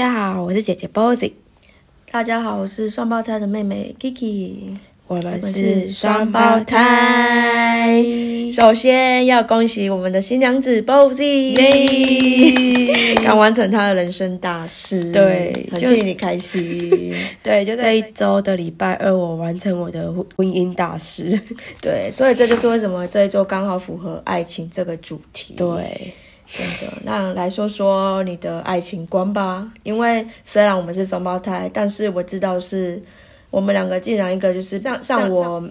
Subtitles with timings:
[0.00, 1.32] 家好，我是姐姐 Bozy，
[2.10, 8.02] 大家好，我是双胞胎的妹妹 Kiki，我们是双胞胎。
[8.50, 11.54] 首先要恭喜我们的新娘子 Bozy，
[13.22, 17.14] 刚完成她的人生大事，对很替你开心。
[17.44, 21.38] 对，就这一周的礼拜二，我完成我的婚姻大事。
[21.82, 25.52] 对，所以这就是为什么这一周刚好符合爱情这个主题。
[25.58, 26.14] 对。
[26.52, 29.70] 真的，那来说说你的爱情观吧。
[29.84, 33.00] 因为虽然我们是双胞胎，但是我知道是
[33.50, 35.62] 我们两个既然一个就是像像我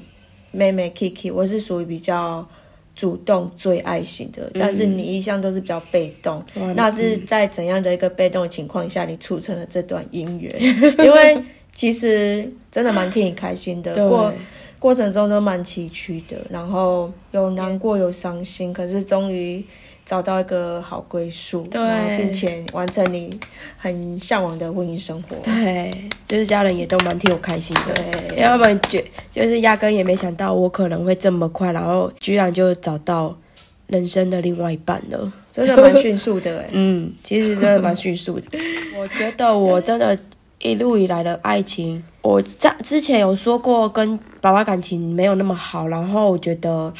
[0.51, 2.47] 妹妹 Kiki，我是属于比较
[2.95, 6.41] 主动最爱型的，但是你一向都是比较被动。
[6.75, 10.55] 那是在怎样的一个被动的情况下，你促成了这段姻缘？
[11.03, 11.43] 因为
[11.75, 14.34] 其实真的蛮替你开心的，过
[14.79, 19.61] 过程中都蛮崎岖的，然后有难过有伤心，可是终于。
[20.10, 23.29] 找到一个好归宿，对，并且完成你
[23.77, 25.91] 很向往的婚姻生活，对，
[26.27, 33.38] 就是家人也都蛮替我开心的，对，因为他们觉就是压根也没想到我可能会这么快，然后居然就找到
[33.85, 38.46] 人生的另外一半了，真的蛮迅速的哎， 嗯，其实真的蛮迅速的，
[38.99, 40.18] 我觉得我真的
[40.57, 46.91] 一路以来的爱情，我在之前有说过跟爸爸感情没有那么好，然后我觉得。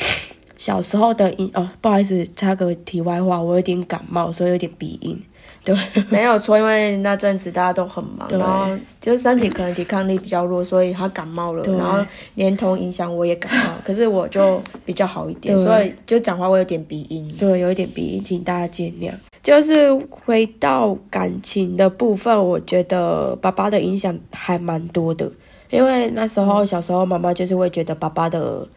[0.60, 5.18] 小时候的音哦，不好意思，插个题外话，我有点感冒，所以有点鼻音。
[5.64, 5.74] 对，
[6.12, 19.14] 没有错，因为那阵子大家都很忙，然后就是身体可能抵抗力比较弱，所以他感冒了，然后连同影响我也感冒， 可是我就比较好一点，所以就讲话我有点鼻音，对，有一点鼻音，请大家见谅。
[19.42, 25.32] 就是回到感情的部分，我觉得爸爸的影响还蛮多的，
[25.70, 28.68] 因为那时候小时候妈妈就是会觉得爸爸的。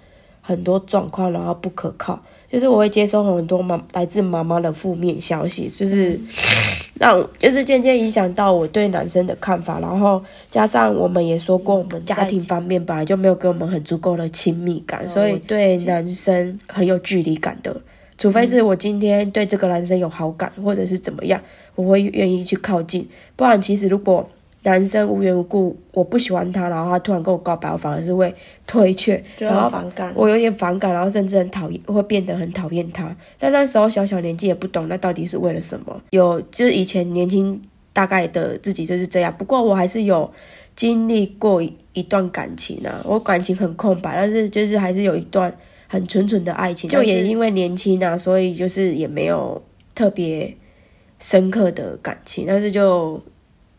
[0.43, 6.21] 很多状况，然后不可靠，就是我会接收很多妈来自妈妈的负面消息，就是
[6.99, 17.81] 让就是渐渐影响到我对男生的看法，然后加上我们也说过，我们家庭方面本来就没有给我们很足够的亲密感，所以对男生很有距离感的，
[18.19, 21.41] 除非是我今天对这个男生有好感，或者是怎么样，
[21.77, 24.29] 我会愿意去靠近，不然其实如果。
[24.65, 28.33] 男生无缘无故我不喜欢他，然后他突然跟我告白，我反而是会
[28.65, 33.15] 推却，然后反感，我有点反感，然后甚至很讨厌，会变得很讨厌他。
[33.41, 36.01] 但那时候小小年纪也不懂，那到底是为了什么？
[36.11, 37.61] 有就是以前年轻
[37.93, 39.35] 大概的自己就是这样。
[39.37, 40.31] 不过我还是有
[40.77, 41.61] 经历过
[41.93, 45.53] 一段感情啊，我感情很空白，但是就是还是有一段
[45.89, 46.89] 很纯纯的爱情。
[46.89, 49.61] 就也因为年轻啊，所以就是也没有
[49.93, 50.57] 特别
[51.19, 53.21] 深刻的感情，但是就。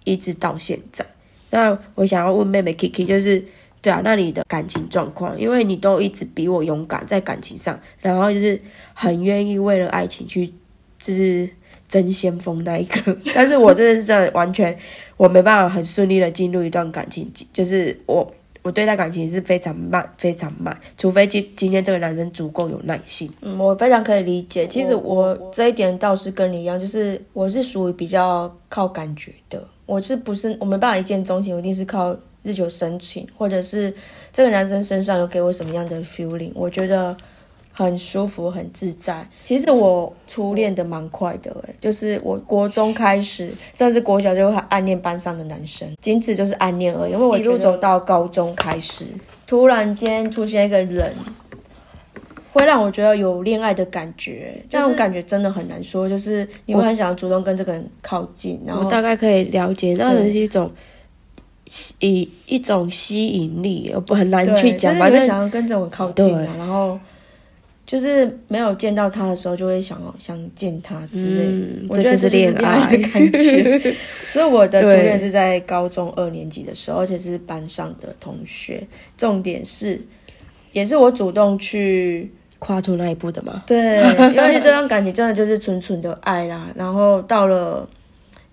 [0.03, 1.05] 一直到现在，
[1.49, 3.43] 那我想要问妹妹 Kiki，就是
[3.81, 8.59] 对啊，那你的感情状况，因为你都一直比我勇敢在感情上，然后就是
[8.93, 10.53] 很愿意为了爱情去，
[10.99, 11.49] 就是
[11.87, 14.77] 争先锋那一个， 但是我真的是真的完全，
[15.17, 18.33] 我没办法很顺利的进入一段感情，就是我。
[18.63, 23.29] 我对待感情是非常慢，非常慢，除非今今天这个男生足够有耐心。
[23.41, 24.65] 嗯，我非常可以理解。
[24.65, 29.61] 其实我这一点倒是跟你一样，就是我是属于比较靠感觉的。
[29.85, 31.53] 我是不是我没办法一见钟情？
[31.53, 33.93] 我一定是靠日久生情，或者是
[34.31, 36.51] 这个男生身上有给我什么样的 feeling？
[36.55, 37.15] 我觉得。
[37.75, 39.27] 很舒服，很自在。
[39.43, 47.13] 其实我初恋的蛮快的，诶就是我国中开始，甚至国小就会暗恋班上的男生，仅此就是暗恋而已。
[47.13, 49.05] 因为我一路走到高中开始，
[49.47, 51.15] 突然间出现一个人，
[52.53, 54.55] 会让我觉得有恋爱的感觉。
[54.71, 58.61] 那种感觉真的很难说，就是你会很想要主动跟这个人靠近。
[58.65, 60.71] 然后大概可以了解，那是一种
[61.99, 64.95] 以一种吸引力，不很难去讲。
[64.95, 66.97] 反正想要跟这种靠近啊，然后。
[67.85, 71.85] 就是没有见到他的时候，就会想想见他之类。
[71.89, 73.93] 我觉得是恋爱的感觉。
[74.25, 78.81] 所以我的初恋是在高中二年级的时候，而且是班上的同学。
[79.17, 79.99] 重点是，
[80.71, 82.31] 也是我主动去
[82.63, 83.63] 跨出那一步的嘛。
[83.67, 83.97] 对，
[84.33, 86.69] 因为这段感情真的就是纯纯的爱啦。
[86.75, 87.87] 然后到了。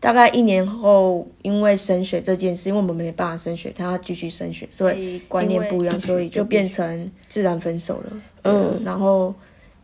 [0.03, 8.13] 大概一年后，因为升学这件事，因为我们没办法升学，他要继续升学，所以观念不一样，所以就变成自然分手了。
[8.45, 9.35] 嗯，然后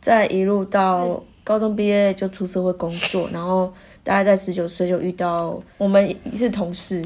[0.00, 3.70] 再一路到高中毕业就出社会工作，然后
[4.02, 7.04] 大概在十九岁就遇到我们是同事。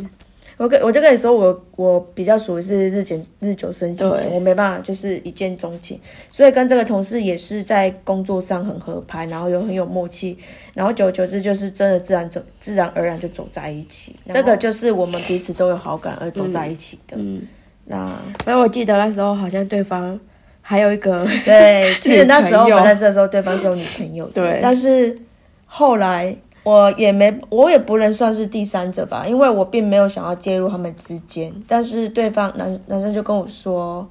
[0.60, 5.98] 我跟我就跟你说，我我比较属于是日久日久生情型，我没办法就是一见钟情，
[6.30, 10.36] 所以跟这个同事也是在工作上很合拍，然后又很有默契，
[10.74, 17.16] 然后久而久之就是真的自然走自然而然就走在一起，这个就是我们彼此都有好感而走在一起的。
[17.18, 17.40] 嗯，
[17.86, 18.06] 那
[18.44, 20.20] 反正我记得那时候好像对方
[20.60, 25.16] 还有一个对，其实那时候 我们认识的时候，对方是有女朋友的，对，但是
[25.64, 26.36] 后来。
[26.62, 31.50] 我也没，我也不能算是第三者吧，因为我并没有想要介入他们之间。
[31.66, 34.06] 但是对方男男生就跟我说，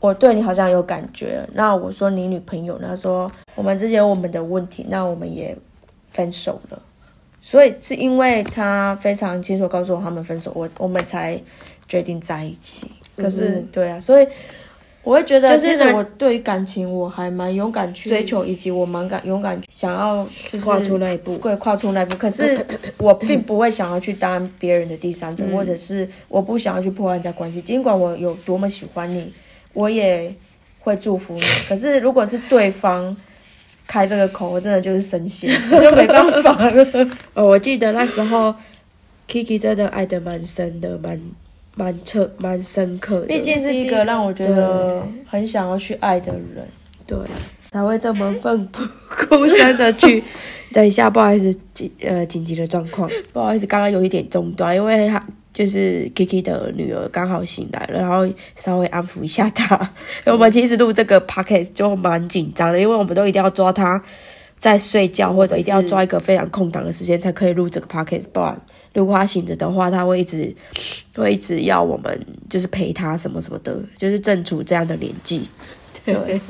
[0.00, 1.46] 我对你好像有感觉。
[1.52, 5.56] 那我说你女朋友，他说我们之间有我们的问题，那我们也
[6.10, 6.80] 分手了。
[7.42, 11.40] 所以是因为他非常清楚告诉我他们分手，我我们才
[11.86, 12.90] 决定在一起。
[13.16, 14.26] 可是对啊，所以。
[15.02, 22.14] 我会觉得，就是我对于感情我还蛮勇敢去追求，以及我蛮敢勇敢想要就是跨出那一步，对跨出那一步。
[22.16, 22.64] 可是
[22.98, 27.62] 我并不会想要去当别人的第三者，或者是我不想要去破坏人家关系。
[27.62, 29.32] 尽管我有多么喜欢你，
[29.72, 30.34] 我也
[30.80, 31.42] 会祝福你。
[31.66, 33.16] 可是如果是对方
[33.86, 37.08] 开这个口，我真的就是生气， 就没办法了。
[37.32, 38.54] 哦，我记得那时候
[39.26, 41.18] Kiki 真的爱的蛮深的，蛮。
[41.80, 46.68] 蛮彻蛮深刻的，毕竟是一个让我觉得很想要去爱的人，
[47.06, 47.18] 对，
[47.70, 48.82] 才会这么奋不
[49.28, 50.22] 顾身的去。
[50.74, 55.20] 等一下，不好意思，紧呃紧急的状况，不好意思，刚刚有一点中断，因为他
[55.52, 59.90] 就是 Kiki 的女儿刚好醒来了，然后稍微安抚一下她。
[60.26, 64.00] 我们其实录这个 p o c a s t 就蛮紧张的，因为我们都一定要抓她
[64.58, 68.60] 在睡觉，或者一定要抓一个非常空档的时间才可以录这个 p o c a s t 不然。
[68.92, 70.52] 如果他醒着的话，他会一直
[71.14, 75.48] 会一直要我们就是陪他什么什么的，就是正处这样的年纪。
[76.04, 76.40] 对，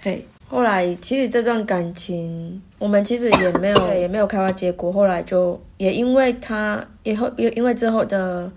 [0.00, 8.50] 嘿，后来其实这段感情我们其实也没有也没有开花结果，后来就也因为他以后也因为之后的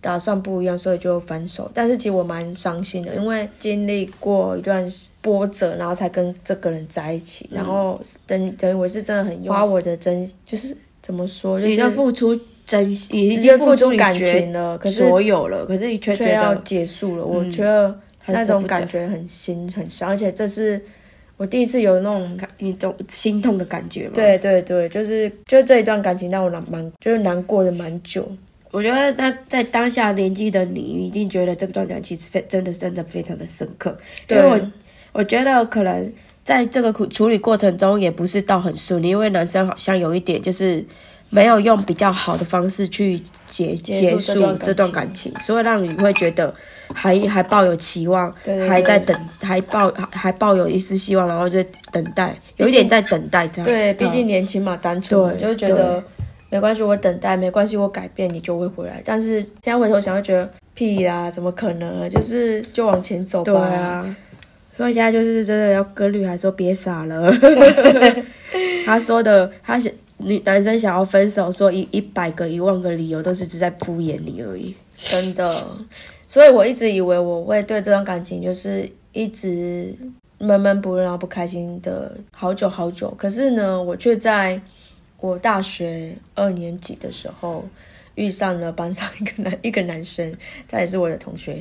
[0.00, 1.68] 打算不一样，所以就分手。
[1.74, 10.76] 但是其实我蛮伤心的，因为经历过一段波折，然后才跟这个人在一起，然后等等于我是真的很花我的真就是。
[11.06, 11.60] 怎么说？
[11.60, 17.24] 已经付出真心，已经付出感情了，可是所有了，可是你却却要结束了。
[17.24, 20.82] 我觉得那种感觉很心很伤，而且这是
[21.36, 24.10] 我第一次有那种一种心痛的感觉。
[24.12, 28.28] 对对对，就是就这一段感情让我难蛮就是难过的蛮久。
[28.72, 33.96] 我觉得那在当下年纪的你，一定觉得这段感情非真的真的非常的深刻。
[34.28, 34.60] 因为我
[35.12, 36.12] 我觉得可能。
[36.46, 40.82] 在这个处处理过程中，也不是到很顺利，因为男生好像有一点就是
[41.28, 46.54] 没有用比较好的方式去结结束这段感情，所以让你会觉得
[46.94, 48.32] 还还抱有期望，
[48.68, 51.60] 还在等，还抱还抱有一丝希望，然后就
[51.90, 53.64] 等待，有一点在等待他。
[53.64, 56.00] 对，毕竟年轻嘛，单纯，就觉得
[56.48, 59.02] 没关系，我等待，没关系，我改变，你就会回来。
[59.04, 62.08] 但是现在回头想，会觉得屁啦，怎么可能？
[62.08, 63.52] 就是就往前走吧。
[63.52, 64.16] 对啊。
[64.76, 67.32] 所以现在就是真的要跟女孩说别傻了。
[68.84, 74.74] 他说的，他想女男生想要分手，说一一百个一万个理由都是只在敷衍你而已。
[74.98, 75.66] 真的，
[76.28, 79.96] 所以我一直以为我会对这段感情就是一直
[80.36, 83.10] 闷闷不乐，然后不开心的好久好久。
[83.16, 84.60] 可是呢，我却在
[85.20, 87.64] 我大学二年级的时候。
[88.16, 90.34] 遇上了班上一个男一个男生，
[90.68, 91.56] 他也是我的同学。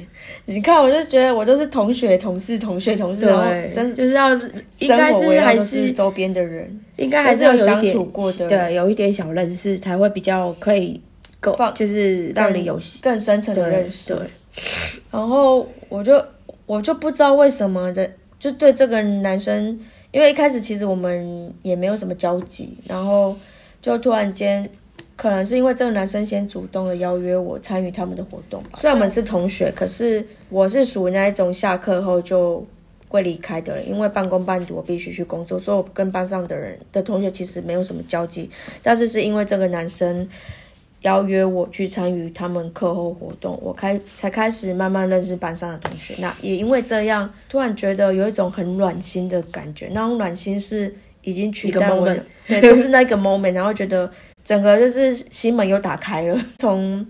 [0.46, 4.34] 你看，我就觉得我都是同学、同事、同学、同事，然后就是要
[4.80, 11.00] 应该是还是周边的人，应该还是有相处过的，对，有一点小认识才会比较可以
[11.40, 14.18] 够，就是让你有更深层的认识。
[15.12, 16.24] 然后我就
[16.66, 18.10] 我就不知道为什么的，
[18.40, 19.78] 就对这个男生，
[20.12, 23.36] 因为一开始其实我们也没有什么交集，然后
[23.82, 24.70] 就突然间。
[25.16, 28.72] 可能是因为这个男生先主动的邀约我参与他们的活动吧。
[28.78, 32.66] 虽然我们是同学，可是我是属于那一种下课后就
[33.08, 38.50] 会离开的人，因为半工半读，我必须去工作，所以我跟班上的人的同学其实没有什么交集。
[38.84, 40.28] 但是是因为这个男生
[41.04, 46.14] 邀约我去参与他们课后活动，我开才开始慢慢认识班上的同学。
[46.20, 49.88] 那也因为这样，突然觉得有一种很暖心的感觉。
[49.94, 52.06] 那种暖心是已经取代我，
[52.46, 54.12] 对，就是那个 moment，然后觉得。
[54.46, 57.06] 整个就是心门又打开了， 从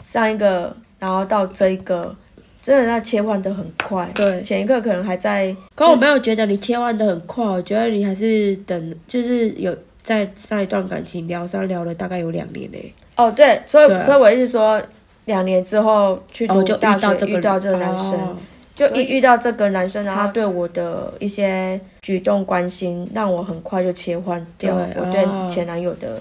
[0.00, 2.14] 上一个，然后到这一个，
[2.62, 4.08] 真的那切换的很快。
[4.14, 12.94] 对，前一刻可能还在，可我没有觉得你切换的很快，我觉得你还是等，就是有在上一段感情聊上聊了大概有两年嘞。
[13.16, 14.80] 哦，对，所以所以我一直说，
[15.24, 18.36] 两年之后去读大学遇到这个男生。
[18.76, 26.20] 就一遇到这个男生，他对我的一些举动关心，让我很快就切换掉我对前男友的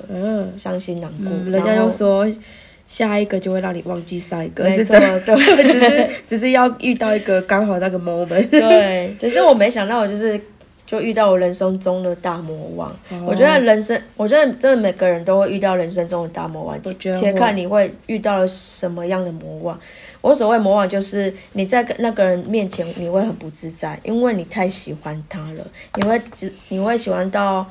[0.57, 1.51] 伤心难过。
[1.51, 2.25] 人家又说，
[2.87, 5.35] 下一个就会让你忘记上一个，是这么对，
[5.67, 8.49] 只是只是要遇到一个刚好那个 moment。
[8.49, 10.39] 对，只是我没想到，我就是
[10.85, 12.95] 就遇到我人生中的大魔王。
[13.25, 16.79] 我觉得人生，我觉得真的每个人都会遇到人生中的大魔王，
[17.19, 19.77] 且看你会遇到了什么样的魔王。
[20.25, 25.67] 我所谓魔王，就是你在跟那个人面前，你会很不自在，因为你太喜欢他了，
[25.97, 27.63] 你会只你会喜欢到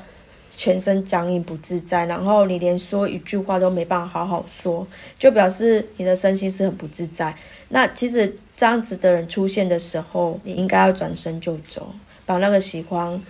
[0.49, 4.87] 全身僵硬不自在，然后你连说一句话都没办法好好说，
[5.19, 7.35] 就表示你的身心是很不自在。
[7.67, 11.93] 那其实这样子的人出现的时候，你应该要转身就走，
[12.25, 13.21] 把那个喜欢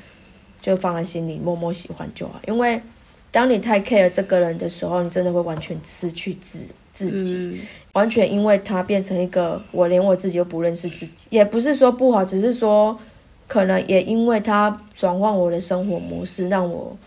[0.61, 2.39] 就放在心里，默默喜欢就好。
[2.45, 2.79] 因为
[3.31, 6.59] 当你太 care 这个人的时候，你真的会完全失去自
[6.95, 7.61] 自己，
[7.93, 12.97] 完全因为他变成一个我连我自己都不认识自己，也不是说不好，只是说
[13.47, 16.97] 可能也因为他转换我的生活模式，让我。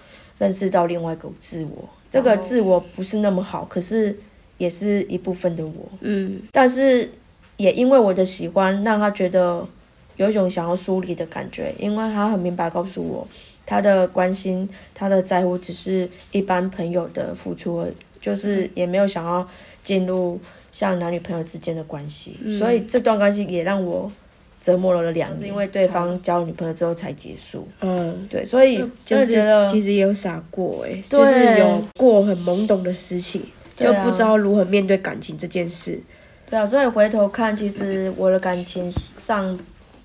[0.40, 4.16] 认识到另外一个自我，这个自我不是那么好，可是
[4.56, 5.88] 也是一部分的我。
[5.98, 7.10] 嗯，但是
[7.56, 9.66] 也因为我的喜欢，让他觉得
[10.14, 13.26] 有一种想要疏离的感觉，因为他很明白告诉我，
[13.66, 19.44] 他的关心、他的在乎，只是一般朋友的付出，而就是也没有想要
[19.88, 20.38] 进入
[20.70, 24.12] 像男女朋友之间的关系，所以这段关系也让我。
[24.60, 27.66] 折磨了两年，是因为对方交女朋友之后才结束。
[27.80, 33.40] 嗯，对，所以就是觉得其实也有傻过哎，就是有过很懵懂的事情，
[33.76, 36.02] 就不知道如何面对感情这件事。
[36.50, 39.56] 对啊，所以回头看，其实我的感情上，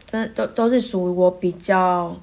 [0.06, 2.16] 真都都是属于我比较。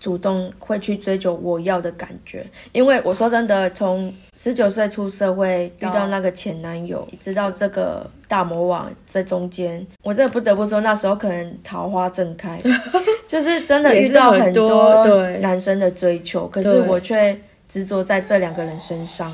[0.00, 12.58] 主动会去追求我要的感觉，因为我说真的，从十九岁出社会遇到那个前男友，直到这个大魔王在中间，我真的不得不说，那时候可能桃花正开，
[13.28, 15.06] 就是真的遇到很多
[15.40, 17.38] 男生的追求，可是我却
[17.68, 19.30] 执着在这两个人身上，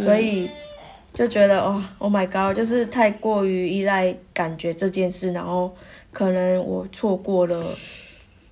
[0.00, 0.50] 所以
[1.12, 5.70] 就觉得哦，Oh my God，就是太过于依赖感觉这件事，然后
[6.12, 7.62] 可能我错过了。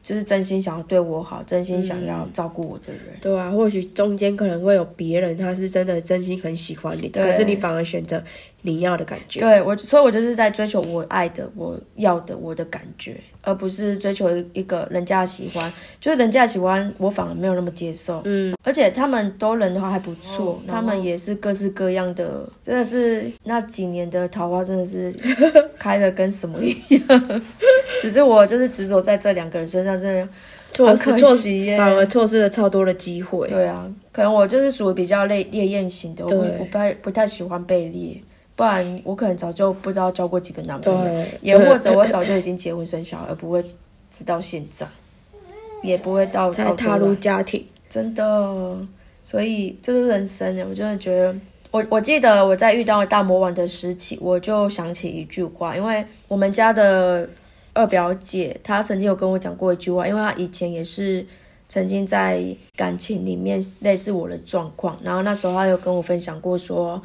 [0.07, 3.03] 就是真心想要对我好，真心想要照顾我的人。
[3.21, 8.23] 对啊，或许中间可能会有别人，他是真的真心很喜欢你，可是你反而选择
[8.67, 9.41] 你要的感觉。
[9.41, 15.73] 对我，所以我就是在追求我爱的、我要的、我的感觉，而不是追求一个人家喜欢。
[16.01, 18.21] 就是人家喜欢，我反而没有那么接受。
[18.25, 25.15] 嗯，而且他们都人的话还不错，他们也是各式各样的，真的是那几年的桃花真的是
[25.79, 27.41] 开的跟什么一样。
[28.03, 30.29] 只是我就是执着在这两个人身上，真的
[30.73, 33.47] 错失错失，反而错失了超多的机会。
[33.49, 38.21] 对啊，可能我就是属于比较烈烈焰型的，我我不太不太喜欢被猎，
[38.57, 43.63] 不然我可能早就不知道交过几个男朋友，也或者我早就已经结婚生小孩，而不会
[44.11, 44.85] 直到现在，
[45.83, 47.65] 也不会到才踏入家庭。
[47.89, 48.77] 真的，
[49.23, 51.33] 所以这是人生的，我真的觉得。
[51.71, 57.29] 我我记得我在遇到大魔王的时期，我就想起一句话，因为我们家的。
[57.79, 61.27] 二表姐，她曾经有跟我讲过一句话，因为她以前也是
[61.69, 62.43] 曾经在
[62.75, 67.03] 感情里面类似我的状况，然后那时候她有跟我分享过，说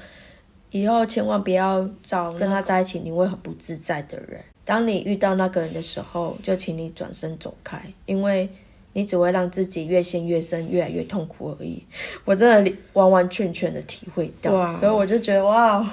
[0.72, 4.42] 以后千万不要找跟他在一起你会很不自在的人。
[4.66, 8.50] 当你遇到那个人的时候，就请你转身走开，因为
[8.94, 11.84] 你只会让自己越陷越深，越来越痛苦而已。
[12.26, 15.86] 我真的完完全全的体会到，所以我就觉得哇。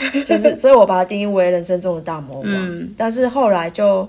[0.24, 2.46] 就是，所以我把它定义为人生中的大魔王。
[2.46, 4.08] 嗯，但是后来就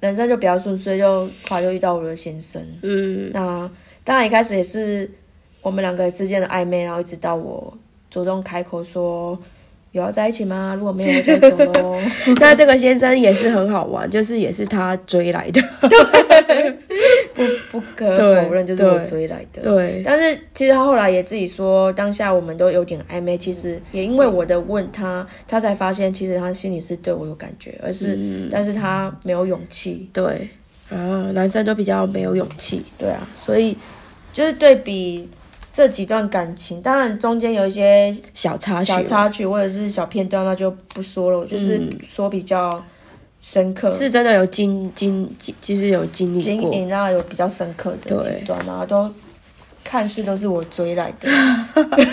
[0.00, 2.60] 人生就比较顺遂，就后来就遇到我的先生。
[2.82, 3.70] 嗯，那
[4.02, 5.08] 当然一开始也是
[5.60, 7.72] 我们两个之间的暧昧，然后一直到我
[8.10, 9.38] 主动开口说。
[9.92, 10.74] 有要在一起吗？
[10.78, 12.00] 如果没有就走喽。
[12.40, 16.70] 那这个先生也是很好玩，就是也是他追来的，对，
[17.34, 19.62] 不不可否认就是我追来的。
[19.62, 28.18] 对，但是其实他后来也自己说，当下我们都有点暧昧，其实也因为我的问他，他才发现其实他心里是对我有感觉，而是
[28.50, 30.08] 但是他没有勇气。
[30.12, 30.48] 对，
[30.90, 32.82] 啊，男生都比较没有勇气。
[32.96, 33.76] 对啊，所以
[34.32, 35.28] 就是对比。
[35.72, 41.46] 这几段感情，当然中间有一些小插曲、小插曲或者是小片段，那就不说了。
[41.46, 42.84] 就是说比较
[43.40, 49.10] 深刻，是真的有经经，其实有经历过，那有比较深刻的几段，然后都
[49.84, 51.28] 看似都是我追来的。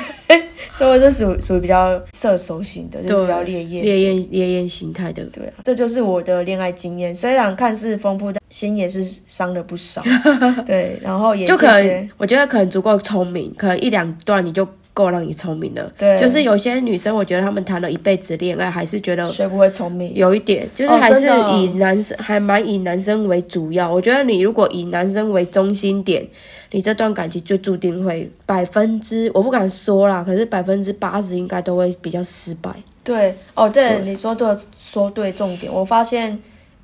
[0.75, 5.25] 所以我是属属于比较射手型的，就是比较烈焰、烈焰、烈焰形态的。
[5.25, 7.13] 对啊，这就是我的恋爱经验。
[7.13, 10.01] 虽然看似丰富，但心也是伤了不少。
[10.65, 14.65] 对，然后也就可能，我觉得可能足够聪明，可能一两段你就
[14.99, 15.91] 够让你聪明了。
[15.97, 20.13] 对，就是有些女生，我觉得她们谈了一辈子恋爱，还是觉得学不会聪明。
[20.13, 23.91] 有一点，就是还是以男生，还蛮以男生为主要。
[23.91, 26.27] 我觉得你如果以男生为中心点。
[26.71, 32.69] 你这段感情就注定会百分之，我不敢说啦，可是百分之八十应该都会比较失败。
[33.03, 35.73] 对，哦，对，你说对，说对重点。
[35.73, 36.39] 我发现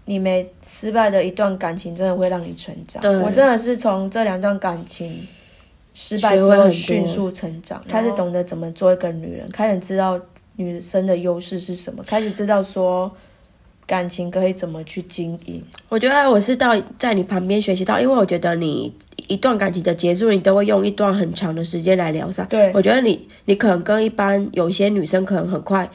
[0.05, 2.99] 你没失败的一段感情，真的会让你成长。
[3.21, 5.27] 我真的是从这两段感情
[5.95, 10.21] 失败之后迅速成长，开始懂得怎么做一个女人，开始知道
[10.57, 13.11] 女生的优势是什么，开始知道说。
[13.87, 15.63] 感情可以怎么去经营？
[15.89, 18.91] 我觉得我是到在你旁边学习到，因为我觉得你
[19.27, 22.43] 一段感情的结束，你都会用一段很长的时间来疗伤。
[22.47, 25.87] 对我觉得你你可能跟一般有一些女生可能很快。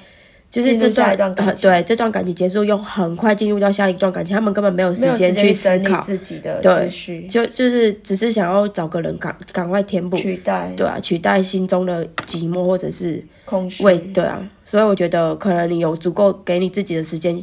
[0.50, 6.00] 就是这段感情，对这段感情结束，又很快进入到下一段感情，他们根本没有时间去思考。
[6.00, 17.40] 自己的思绪，就就是只是想要找个人赶赶快填补取代，对啊，取代心中的寂寞或者是空虚，对啊，所以我觉得可能你有足够给你自己的时间，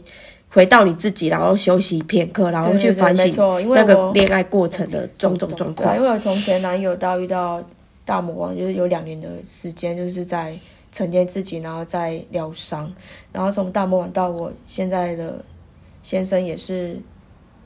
[0.50, 3.34] 回到你自己，然后休息片刻，然后去反省
[3.74, 5.96] 那个恋爱过程的种种状况。
[5.96, 7.64] 因为我从前男友到遇到
[8.04, 10.60] 大魔王，就是有两年的时间，就是在。
[10.92, 12.92] 沉淀自己，然后再疗伤，
[13.32, 15.44] 然后从大魔王到我现在的
[16.02, 17.00] 先生也是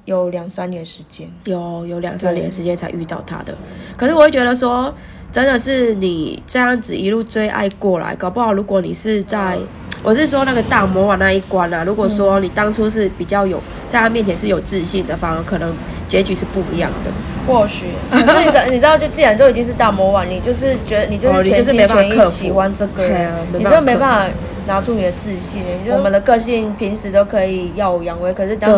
[0.06, 3.56] 有两三年时间，有有两三年时间才遇到他的。
[3.98, 4.94] 可是我会觉得说，
[5.32, 9.58] 真的是你这样子一路追爱过来，搞不好如果你是在。
[10.04, 15.75] 我是说那个大魔王那一关啊，如果说你当初是比较有在他面前是有自信的，反而可能
[16.08, 17.12] 结局是不一样的。
[17.48, 24.33] 或许，可是你知 你知道，就既然都已经是大魔王，你就是觉得你就是全心全意喜欢这个人，你就没办法
[24.67, 25.63] 拿出你的自信。
[25.89, 28.71] 我们的个性平时都可以耀武扬威，可是当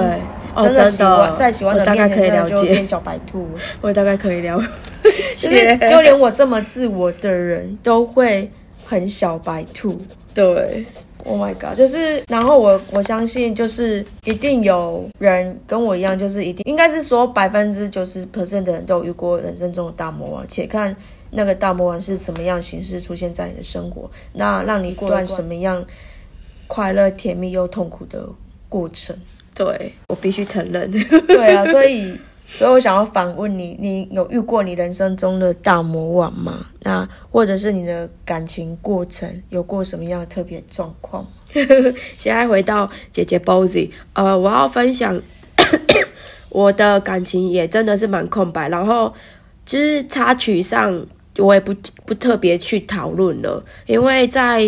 [0.56, 3.50] 真的喜欢在喜欢的面前，就变小白兔。
[3.82, 4.62] 我大概可以了
[5.36, 8.50] 解，就连我这么自我的人都会
[8.86, 10.00] 很小白兔。
[10.34, 10.86] 对。
[11.26, 11.78] Oh my god！
[11.78, 20.96] 就是，然后我我相信，就是一定有人跟我一样，就是一定应该是说百分之九十 percent 的人都有遇过人生中的大魔王，且看
[21.32, 25.84] 那个大魔王是什么样形式出现在你的生活，那让你过段什么样
[26.68, 28.28] 快乐、甜蜜又痛苦的
[28.70, 29.16] 过程。
[29.56, 30.92] 对我必须承认。
[30.92, 32.20] 对啊，所以。
[32.46, 36.68] 所以我想要反问你：你有遇过你人生中的大魔王吗？
[36.82, 41.26] 那或者是你的感情过程有过什么样的特别状况？
[42.18, 45.20] 现在回到姐姐 Bozy，呃，我要分享
[46.50, 49.14] 我的感情也真的是蛮空白，然后
[49.66, 51.06] 其实插曲上
[51.38, 51.74] 我也不
[52.06, 54.68] 不特别去讨论了，因为在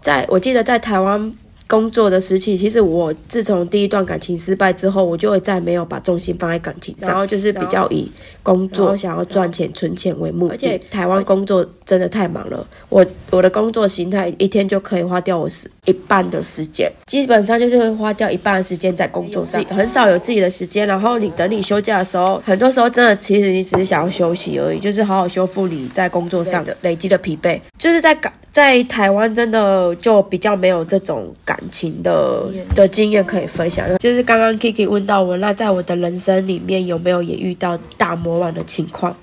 [0.00, 1.34] 在我记得在台湾。
[1.66, 8.10] 工作的时期，其实我自从第一段感情失败之后，我就会再没有把重心放在感情上，然后就是比较以
[8.42, 10.54] 工作想要赚钱存钱为目的。
[10.54, 20.86] 而且台湾工作真的太忙了，我我的工作形态一天就可以花掉我时一半的时间，基本上就是会花掉一半的时间在工作上，很少有自己的时间。
[20.86, 28.32] 然后你等你休假的时候，很多时候真的其实你只是想要休息而已，就是好好修复你在工作上的累积的疲惫，就是在感。
[28.50, 33.84] 在台湾真的就比较没有这种感情的的经验可以分享。
[33.98, 39.14] 就是刚刚 Kiki 问到我，那在我的人生里面有没有也遇到大魔王的情况？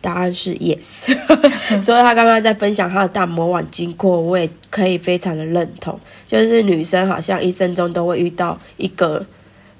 [0.00, 1.14] 答案是 yes。
[1.80, 5.96] 所以他刚刚在分享他的大魔王经过，我也可以非常的认同。
[6.26, 9.24] 就是女生好像一生中都会遇到一个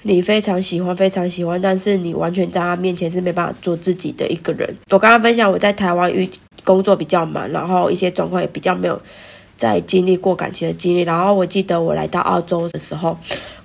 [0.03, 4.73] 你非常喜欢、非常喜欢，但是你完全在他面前是没办法做自己的一个人。
[4.91, 6.31] 我刚刚分享我在台湾遇。
[6.64, 9.00] 工作比较忙，然后一些状况也比较没有
[9.57, 11.03] 在经历过感情的经历。
[11.03, 13.16] 然后我记得我来到澳洲的时候，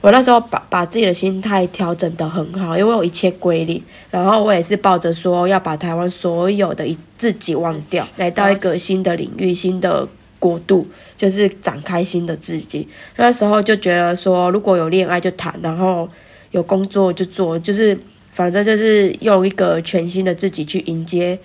[0.01, 3.81] 我那时候把把自己的心态调整得很好，因为我一切归零。
[4.12, 6.85] 然后我也是抱着说要把台湾所有的
[7.17, 10.07] 自己忘掉，来到一个新的领域、新的
[10.38, 12.88] 国度，就是展开新的自己。
[13.15, 16.07] 那时候就觉得说，如果有恋爱就谈，然后
[16.51, 17.99] 有工作就做，就是
[18.31, 21.39] 反正就是用一个全新的自己去迎接。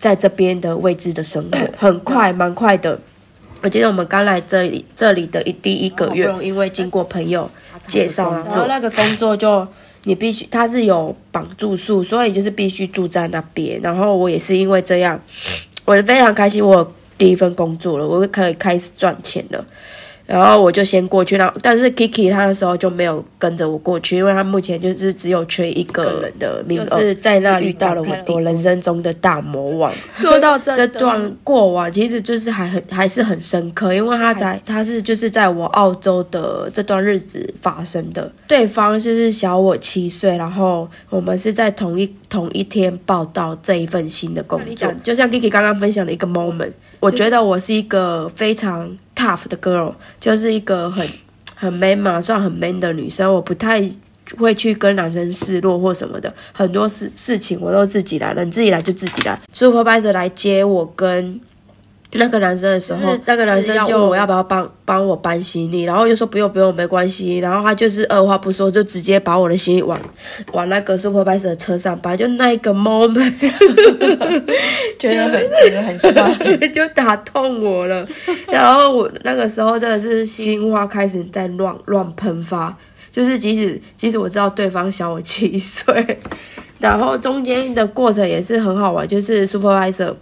[0.00, 2.98] 在这边的未知的生活 很快，蛮快的。
[3.62, 7.48] 我记得我们刚来这里，这里的一第一个月，因为经过朋友
[7.86, 9.68] 介绍，然后那个工作就
[10.04, 13.78] 你必须，他是有绑住宿，所以就是必须住在那边。
[13.82, 15.20] 然后我也是因为这样，
[15.84, 19.62] 我非常开心，我第一份工作了，我可以开始赚钱了。
[20.30, 29.92] 然后我就先过去，然后但是 Kiki 他那时候就没有跟着我过去，因为他目前就是只有缺一个人的名额，是在那遇到了我人生中的大魔王。
[30.16, 38.30] 说到这段过往，其实就是还很还是很深刻，因为他在他是就是在我澳洲的这段日子发生的。
[38.46, 48.96] 对方就是小我七岁，然后我们是在同一同一天报道这一份新的工作，就像 Kiki 刚刚分享的一个 moment，我觉得我是一个非常。
[49.20, 51.06] Tough 的 girl 就是一个很
[51.54, 53.32] 很 man 嘛，算很 man 的女生。
[53.32, 53.82] 我不太
[54.38, 59.38] 会去跟男生示弱或什么的，很多事事情我都自己来，能自己来就自己来。
[59.52, 61.40] Supervisor 来接我跟。
[62.12, 69.98] 那个男生的时候，那个男生就问我要不要帮帮我搬行李，然后又说不用不用没关系，然后他就是二话不说就直接把我的行李往
[70.52, 73.14] 往那个 supervisor 的车上搬，就那一个 moment，
[74.98, 76.34] 觉得很觉得很帅，
[76.74, 78.06] 就打痛我了。
[78.48, 82.76] 然后我那个时候真的是心花开始在乱乱喷发，
[83.12, 86.18] 就是即使即使我知道对方小我七岁。
[86.80, 90.14] 然后中间的过程也是很好玩，就是 supervisor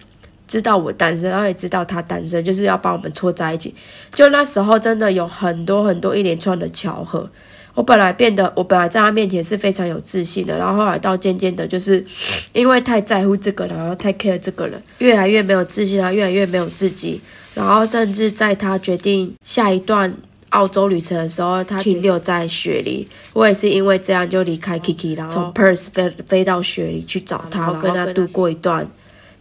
[0.48, 3.72] 知道我单身，然后也知道他单身，就是要把我们撮在一起。
[4.12, 7.30] 就那时候真的有很多很多一连串的巧合。
[7.74, 12.04] 我本来变得，我本来在他面前是非常有自信的，然后后来到渐渐的，就是
[12.52, 17.20] 因为太在乎这个人，然后太 care 这个人，越来越没有自信，然后越来越没有自己，
[17.54, 20.12] 然后甚至在他决定下一段
[20.48, 23.06] 澳洲旅程的时候，他停留在雪梨。
[23.32, 28.88] 我也是因为这样就离开 Kiki，然后从 Perth 飞飞到雪梨去找他，然后跟他度过一段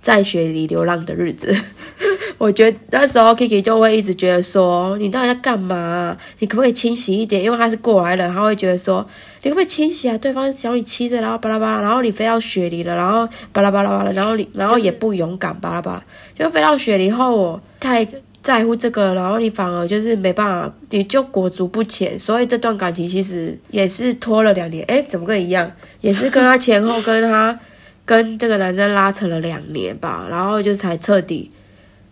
[0.08, 1.54] 在雪里流浪的日子。
[2.39, 6.15] 我觉得那时候 Kiki 就会一直觉得说，你到底在干嘛？
[6.39, 7.43] 你可不可以清醒一点？
[7.43, 9.06] 因为他是过来人，他会觉得说，
[9.43, 10.17] 你可不可以清醒啊？
[10.17, 18.08] 对方小你七岁，然后巴拉巴拉，然后你飞到雪里了，然后巴拉巴拉巴拉，然后你然后也不勇敢，巴拉巴拉，就飞到雪里后，我太
[18.41, 22.17] 在乎这个，然后你反而就是没办法，你就裹足不前。
[22.17, 25.70] 所以这段感情其实也是拖了两年，哎，怎么跟一样？
[26.00, 27.60] 也是跟他前后跟他
[28.08, 31.52] 跟这个男生拉扯了两年吧，然后就才彻底。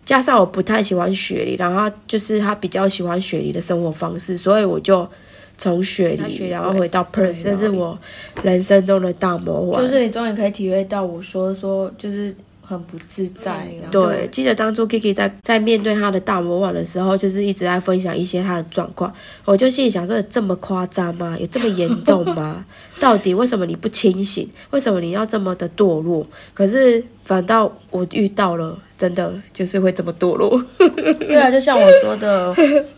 [0.04, 5.08] 加上我不太喜欢雪梨，然后就是他比较喜欢雪梨的生活方式，所以我就
[5.58, 7.98] 从雪梨然后回到 Perth，这是我
[8.44, 9.82] 人生中的大魔王。
[9.82, 12.32] 就是你终于可以体会到我说说就是。
[12.66, 13.68] 很不自在。
[13.92, 19.12] 对，记得当初 Kiki 在在面对他的大魔王的时候，就是一直在分享一些他的状况。
[19.44, 21.36] 我就心里想说：这么夸张吗？
[21.38, 22.66] 有这么严重吗？
[22.98, 24.50] 到底为什么你不清醒？
[24.70, 26.26] 为什么你要这么的堕落？
[26.52, 30.60] 可是反倒我遇到了，真的就是会这么堕落。
[31.20, 32.54] 对啊，就像我说的，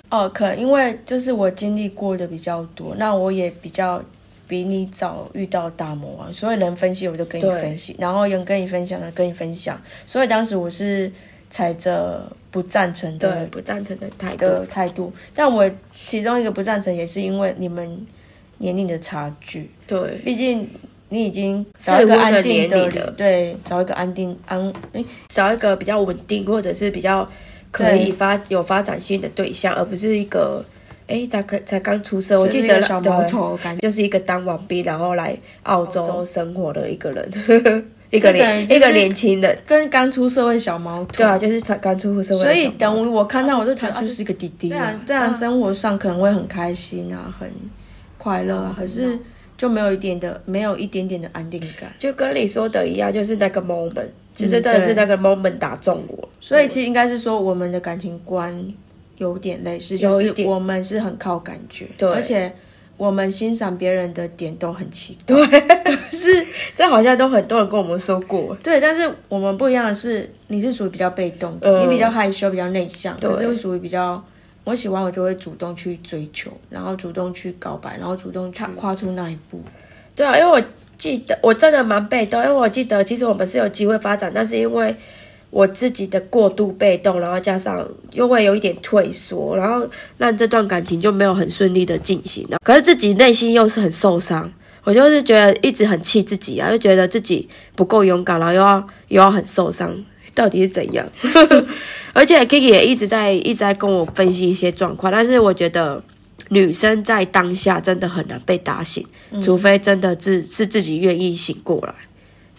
[0.08, 4.02] 哦，可能因为就是我经历过的比较多，那我也比较。
[4.48, 11.12] 比你早遇到大魔王，所以能分析我就跟你分析，然后能跟你分享的跟你分享，所以当时我是
[11.50, 18.06] 踩着不赞成的不赞成的态的态度，但我其中一个不赞成也是因为你们
[18.56, 20.66] 年龄的差距，对，毕竟
[21.10, 27.30] 你已经找一个安定的，对，找一个安定安，哎，找一个比较稳定或者是比较
[27.70, 30.64] 可以发有发展性的对象，而不是一个。
[31.08, 37.26] 哎，才可才刚出生，我记得小毛头，感觉就是一个当王兵，然后来澳洲生活的一个人，
[38.10, 41.08] 一个年一个年轻人，跟刚出社会小毛头。
[41.16, 42.42] 对啊，就是才刚出社会。
[42.42, 44.68] 所以等我看到，我就觉得就是一个弟弟。
[44.68, 47.50] 对啊，对啊，生活上可能会很开心啊，很
[48.18, 49.18] 快乐啊，可是
[49.56, 51.90] 就没有一点的，没有一点点的安定感。
[51.98, 56.28] 就跟你说的一样，就是那个 moment，其实真的是那个 moment 打中我。
[56.38, 58.54] 所以其实应该是说，我们的感情观。
[59.18, 62.52] 有点类似，就是我们是很靠感觉，对，而且
[62.96, 65.36] 我们欣赏别人的点都很奇怪，
[65.84, 74.24] 可 是这好像都很多人跟我们说过，对，但是我们不一样的是，你是属于比较被动的，你比较害羞，比较内向，可是属于比较
[74.64, 79.60] 我喜欢，我就会主动去追求，然后主动去告白，然后主动去跨出那一步。
[80.14, 80.60] 对啊，因为我
[80.96, 84.94] 记得我真的蛮被动，因为我记得其实我们是有机会发展，但是因为。
[85.50, 92.58] 我自己的过度被动，然后加上又会有一点退缩，然后让这段感情就没有很顺利的进行了。
[92.62, 94.52] 可是自己内心又是很受伤，
[94.84, 101.06] 我就是觉得一直很气自己啊，就觉得自己不够勇敢，然后又要又要很受伤，到底是怎样？
[102.12, 106.02] 而且 Kiki 也一直在一直在跟我分析一些状况，但是我觉得
[106.50, 109.06] 女生在当下真的很难被打醒，
[109.40, 111.94] 除非真的自是自己愿意醒过来。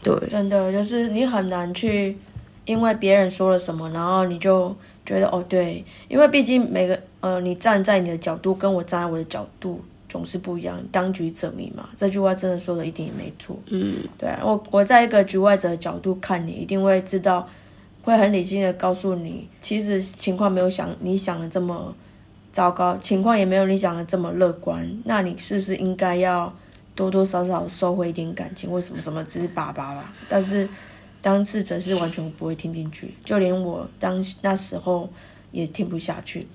[0.02, 2.18] 对，真的就是你很难去。
[2.66, 10.80] 因为别人说了什么，然后你就觉得哦对，因为毕竟每个呃，你站在你的角度跟我站在我的角度总是不一样。
[10.92, 13.58] 当局者迷嘛，这句话真的说的一点也没错。
[13.70, 17.48] 嗯，对啊，我我在一个局外者的角度看你，一定会知道，
[18.04, 21.96] 会很理性的告诉你，其实情况没有想你想的这么
[22.52, 24.88] 糟糕，情况也没有你想的这么乐观。
[25.06, 26.54] 那你是不是应该要
[26.94, 28.72] 多多少少收回一点感情？
[28.72, 30.14] 为什么什么只是爸爸吧？
[30.30, 30.70] 但是。
[31.22, 35.10] 当事者是完全不会听进去，就连我当那时候
[35.52, 36.48] 也听不下去。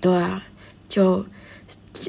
[0.00, 0.42] 对啊，
[0.88, 1.24] 就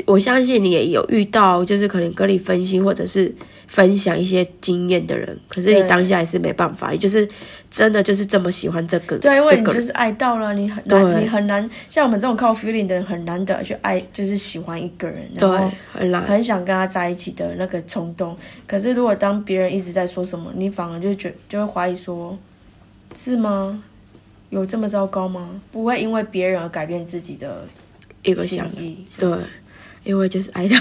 [0.05, 3.35] 我相信你也有遇到，就是可能跟你分析或者是。
[3.67, 7.27] 分享一些经验的人，可是你当下也是没办法，你就是
[7.69, 15.49] 真的就是这么喜欢这个，对，因为你就是爱到了，你很难，你很难像我们这种靠 feeling 的人很难得去爱，就是喜欢一个人，对，
[15.91, 18.35] 很难，很想跟他在一起的那个冲动。
[18.65, 22.37] 可是如果当别人一直在说什么，你反而就觉就会怀疑说，
[23.13, 23.83] 是吗？
[24.49, 25.59] 有这么糟糕吗？
[25.73, 27.67] 不会因为别人而改变自己的
[28.23, 29.29] 一个想意，对，
[30.05, 30.77] 因为就是爱到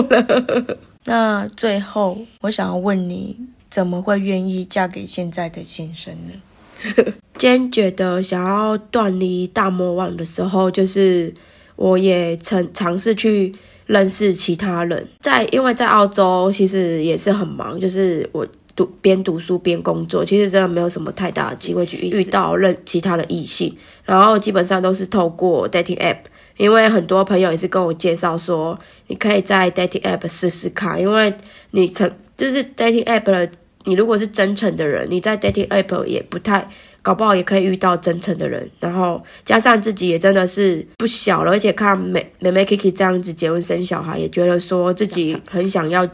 [0.00, 0.78] 了。
[1.06, 3.36] 那最后，我想要问你，
[3.70, 7.12] 怎么会愿意嫁给现在的先生呢？
[7.38, 11.32] 坚决的想要断离大魔王的时候，就是
[11.76, 13.54] 我也曾尝试去
[13.86, 15.08] 认识其他人。
[15.20, 26.18] 在因为在澳洲其实也是很忙，就是我读边读书边工作，其实真的没有什么太大的机会去遇到认其他的异性，然后基本上都是透过 dating app。
[26.56, 31.32] 因为很多朋友也是跟我介绍说，你可以在 dating app 试试看，因为
[31.72, 33.50] 你成就是 dating app 的，
[33.84, 36.66] 你如果是真诚的人，你在 dating app 也不太
[37.02, 46.08] 搞不好也可以遇到真诚的人，然后加上自己也真的是不小了，而且看美美美 Kiki 这样子结婚生小孩，也觉得说自己很想要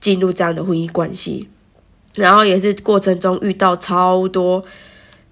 [0.00, 1.48] 进入这样的婚姻关系，
[2.14, 4.64] 然后也是过程中遇到超多。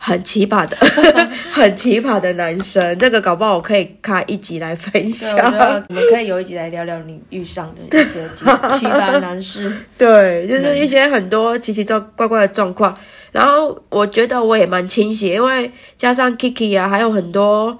[0.02, 0.74] 很奇葩的，
[1.52, 5.36] 很奇葩的男生，这个搞不好我可以开一集来分享。
[5.88, 8.46] 我们可以有一集来聊聊你遇上的一些奇
[8.86, 9.70] 葩男士。
[9.98, 12.96] 对，就是一些很多奇奇怪怪怪的状况。
[13.30, 17.78] 然后我觉得我也蛮清醒，因为加上 Kiki 啊，还有很多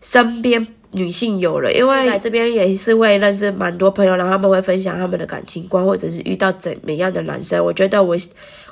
[0.00, 0.64] 身边。
[0.92, 7.62] 女性有了，因为来这边也是会认识蛮多朋友，然后他们会分享他们的感情观，或者是遇到怎么样的男生。
[7.62, 8.16] 我觉得我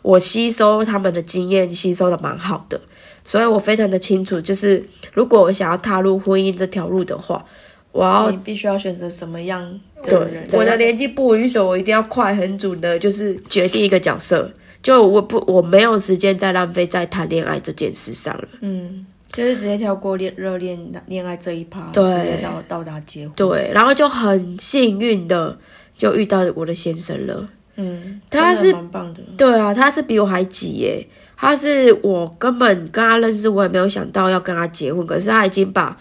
[0.00, 2.81] 我吸收他们的经验，吸收的蛮好的，
[3.22, 7.44] 所以我非常的清楚，就是如果我想要踏入婚姻这条路的话，
[7.92, 10.48] 我要必须要选择什么样的人。
[10.52, 14.50] 我的年纪不允许，我一定要快很准的，就是决定一个角色。
[14.83, 18.48] 就我不我没有时间再浪费在谈恋爱这件事上了。
[18.61, 19.05] 嗯。
[19.37, 23.33] 就是直接跳过恋热恋恋爱这一趴，直接到到达结婚。
[23.37, 25.59] 对，然后就很幸运的
[25.94, 27.46] 就遇到我的先生了。
[27.75, 29.20] 嗯，他是蛮棒的。
[29.37, 31.07] 对啊，他是比我还急耶。
[31.37, 35.94] 他是我根本跟他认识，我也没有想到要跟他结婚，可是他已经把。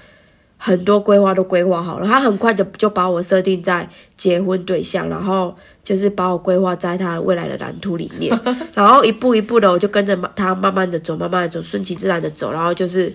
[0.58, 8.36] 很多规划都规划好了，他很快的就把我设定在结婚对象，然后就是把我规划在他未来的蓝图里面，
[8.74, 13.14] 然后一步一步的我就跟着他慢慢的走，慢慢的走，顺其自然的走，然后就是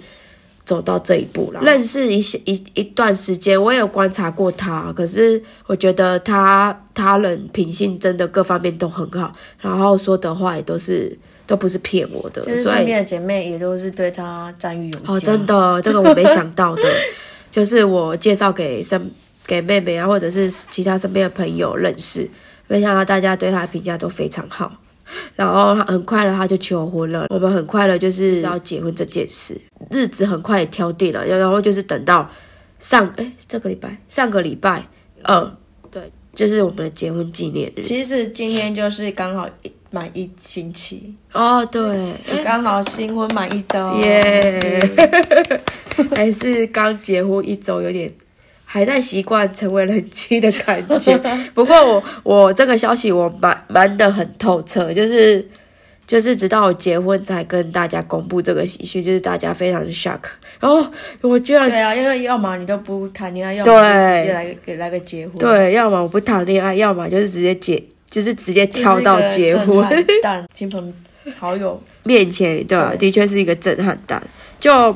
[0.64, 1.60] 走到这一步了。
[1.62, 15.12] 认识一些一一段时间，我也有观察过他，可是我觉得他他人品性真的各方面都很好，然后说的话也都是都不是骗我的，所以身边的姐妹也都是对他赞誉有加。
[15.12, 16.82] 哦，真的，这个我没想到的。
[17.50, 19.10] 就是我介绍给身
[19.46, 22.28] 给妹妹啊，或者是其他身边的朋友认识，
[22.68, 24.72] 没想到大家对他的评价都非常好，
[25.34, 27.26] 然后很快的他就求婚了。
[27.30, 29.60] 我们很快的就是要结婚这件事，
[29.90, 32.30] 日子很快也挑定了，然后就是等到
[32.78, 34.86] 上哎这个礼拜上个礼拜
[35.24, 35.56] 二，
[35.90, 37.82] 对，就是我们的结婚纪念日。
[37.82, 39.48] 其实今天就是刚好
[39.90, 44.80] 满一星期哦，对，刚好新婚满一周耶。
[46.16, 48.12] 还是刚结婚一周，有点
[48.64, 51.18] 还在习惯成为人妻的感觉。
[51.52, 55.46] 不过我我这个消息我瞒瞒得很透彻，就是
[56.06, 60.20] 就是直到我结婚才跟大家公布这个喜讯，就是大家非常的 shock。
[60.60, 60.86] 然后
[61.20, 65.36] 我居然对啊，因为要么你都不谈恋爱，要么直接来给来个结婚。
[65.36, 69.88] 对，要么我不谈恋爱，要么就是直接结，就是直接跳到结婚。
[70.22, 70.92] 但亲朋
[71.38, 74.22] 好友 面前，对，的确是一个震撼弹。
[74.58, 74.94] 就。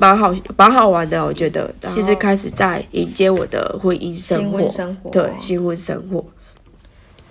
[0.00, 1.68] 蛮好，蛮好玩的，我觉得。
[1.80, 4.60] 其实开始在迎接我的婚姻生活，
[5.10, 6.24] 对新婚生活。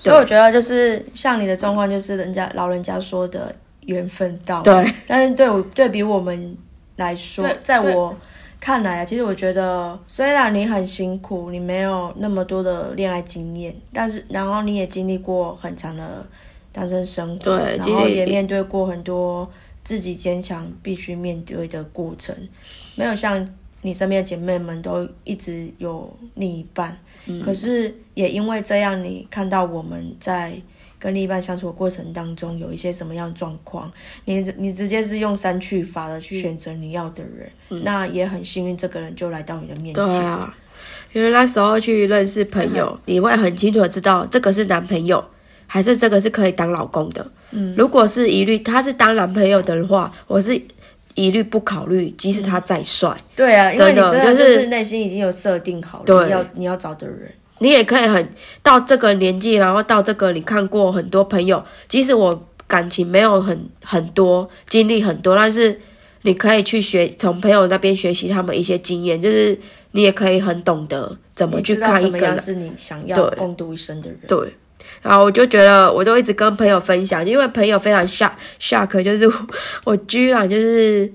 [0.02, 4.62] 所以我觉得就是像你的状况，就是人家老人家说的缘分到。
[4.63, 4.86] 对。
[5.08, 6.58] 但是对我对比我们
[6.98, 8.13] 来说，在我
[8.60, 16.26] 看来啊，其实我觉得虽然你很辛苦，你没有那么多的恋爱经验，但是然后你也经历过很长的
[16.72, 19.50] 单身生活，对，然后也面对过很多。
[19.84, 22.36] 自己坚强必须面对的过程，
[22.98, 23.48] 没有像
[23.84, 27.00] 你身边的姐妹们都一直有另一半，
[27.41, 30.62] 可是也因为这样，你看到我们在
[31.00, 33.92] 跟另一半相处的过程当中有一些什么样状况，
[34.26, 40.06] 你你直接是用删去法的去选择你要的人，那也很幸运，这个人就来到你的面前。
[40.06, 40.58] 对啊，
[41.14, 45.24] 因为那时候去认识朋友，你会很清楚的知道这个是男朋友。
[45.70, 47.30] 还是这个是可以当老公的。
[47.52, 50.58] 嗯，如果是一律他是当男朋友的话，我是
[51.14, 53.14] 一律不考虑，即使他再帅。
[53.36, 57.30] 对啊，因为你真的就是内心已经有设定好了，要你要找的人。
[57.60, 58.30] 你也可以很
[58.62, 65.80] 到这个年纪，然后到这个你看过很多朋友，即使我感情没有很很多经历很多，但是
[66.24, 69.58] 你可以去学从朋友那边学习他们一些经验，就是
[69.91, 74.20] 你也可以很懂得怎么去看一个是你想要共度一生的人。
[74.28, 74.56] 对。
[75.02, 79.30] 然后我就觉得，我都一直跟朋友分享，因为朋友非常 shock shock，就是
[79.84, 81.12] 我居然就是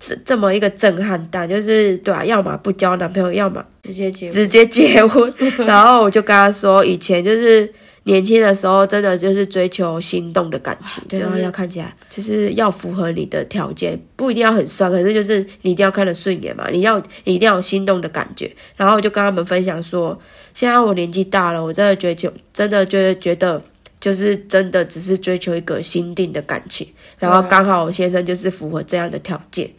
[0.00, 5.32] 这这么一个震撼弹，就是对啊，要么不交男朋友，要么直接结直接结婚。
[5.66, 7.70] 然后我就跟他说，以前就是
[8.04, 18.50] 年轻的时候真的就是追求心动的感情，对然后要看起来就是要符合你的条件，不一定要很帅，可是就是你一定要看得顺眼嘛，你要你一定要有心动的感觉。
[18.76, 20.18] 然后我就跟他们分享说，
[20.54, 23.62] 现在我年纪大了，我真的追求，真的就是觉得。
[24.00, 29.70] 就是真的只是追求一个心定的感情，然后刚好我先生就是符合这样的条件，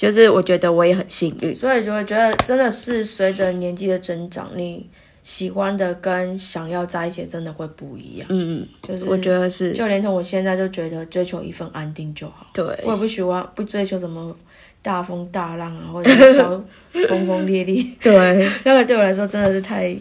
[0.00, 1.54] 就是我觉得我也很幸运。
[1.54, 4.88] 所以就会觉得真的是随着年纪的增长，你
[5.22, 8.26] 喜欢的跟想要在一起真的会不一样。
[8.30, 12.46] 嗯嗯，就是我觉得是，就连同我现在就觉得追求一份安定就好。
[12.54, 14.34] 对，我也不喜欢不追求什么
[14.80, 16.64] 大风大浪啊，或者是 小
[17.06, 17.84] 风风烈烈。
[18.02, 19.94] 对， 那个对我来说真的是太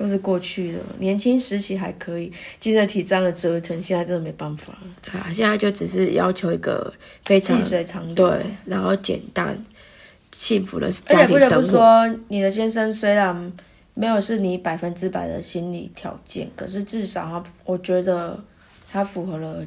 [0.00, 0.78] 都是过去的。
[0.98, 4.72] 年轻时期还可以，经得体这样的折腾，现在真的没办法。
[5.02, 6.90] 对啊，现在就只是要求一个
[7.26, 8.14] 非常水长流。
[8.14, 9.62] 对，然后简单
[10.32, 11.68] 幸福的而家且不得不庭生活。
[11.68, 13.52] 说，你的先生虽然
[13.92, 18.42] 没有是你百分之百的心理条件，可是至少他，我觉得
[18.90, 19.62] 他符合了，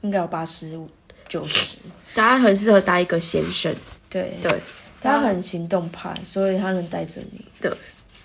[0.00, 0.88] 应该有八十五、
[1.28, 1.76] 九十。
[2.14, 3.70] 他很适合当一个先生，
[4.08, 4.58] 对，对，
[5.02, 7.44] 他很行动派，所以他能带着你。
[7.60, 7.70] 对，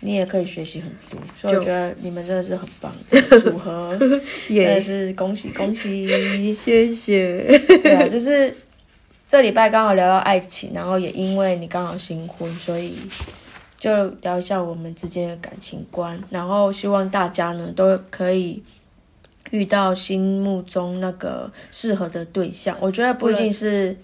[0.03, 6.07] 你也可以学习很多，所以我就觉得你们真的是很棒的组合， 真的也是恭喜恭喜！
[6.55, 7.37] 谢谢。
[7.83, 8.51] 对啊，就是
[9.27, 12.95] 这礼拜刚好聊到爱情，然后也因为你刚好新婚，所以
[13.77, 18.63] 就聊一下我们之间的感情观，然后希望大家呢都可以
[19.51, 22.75] 遇到心目中那个适合的对象。
[22.81, 23.95] 我觉得不一定是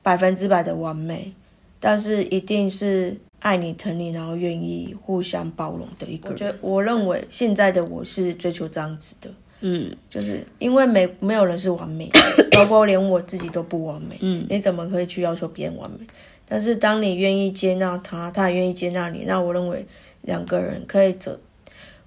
[0.00, 1.32] 百分之百的完美，
[1.80, 3.16] 但是一定是。
[3.44, 6.32] 爱你、疼你，然后愿意互相包容的一个人。
[6.32, 9.30] 我觉得，我认为现在的我是追求这样子的。
[9.60, 12.18] 嗯，就是因为没没有人是完美的，
[12.56, 14.16] 包括连我自己都不完美。
[14.20, 15.98] 嗯，你怎么可以去要求别人完美？
[16.46, 19.86] 但是当你愿意接纳他，他也愿意接纳你，那我认为
[20.22, 21.38] 两个人可以走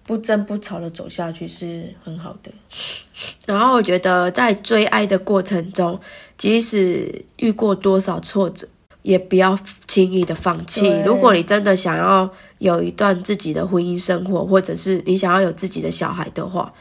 [0.08, 2.52] 不争不吵的走下去是很好的。
[3.46, 6.00] 然后我觉得在追爱的过程中，
[6.36, 8.68] 即使遇过多少挫折，
[9.08, 10.94] 也不要轻易的放弃。
[11.06, 16.74] 如果你真的想要有一段自己的婚姻生活，或者是你想要有自己的小孩的话，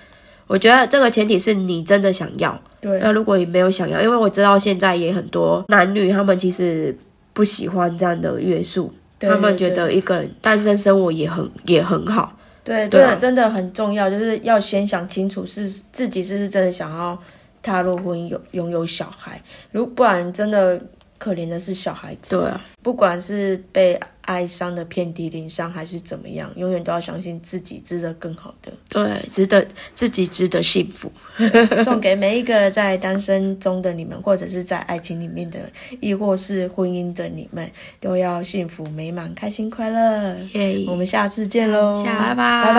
[0.49, 2.61] 我觉得这个前提是你真的想要。
[2.81, 6.99] 对，那如果你没有想要，因为我知道现在也很多男女他们其实
[7.33, 12.37] 不喜欢这样的约束，他们觉得一个人单身生活也很也很好。
[12.65, 17.17] 对，这个真的很重要，就是要先想清楚是自己是不是真的想要
[17.63, 20.81] 踏入婚姻，有拥有小孩，如不然真的
[21.19, 22.37] 可怜的是小孩子。
[22.39, 28.73] 对啊，不管是被爱伤的遍体鳞伤，还是怎么样，永远都要相信自己值得更好的。
[28.89, 31.13] 对，值得自己值得幸福。
[31.85, 35.61] 送给每一个在单身中的你们，或者是在爱情里面的，
[36.01, 40.37] 亦或是婚姻的你们，都要幸福美满、开心快乐。
[40.55, 42.73] 耶我们下次见喽，下拜拜拜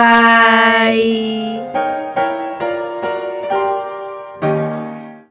[1.72, 2.77] 拜。